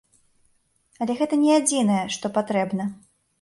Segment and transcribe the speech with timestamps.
[1.05, 2.89] Але гэта не адзінае, што патрэбна.